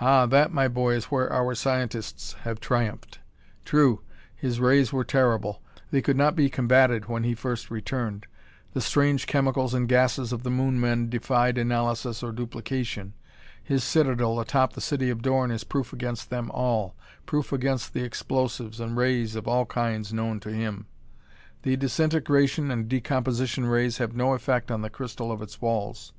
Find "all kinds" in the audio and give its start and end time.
19.46-20.12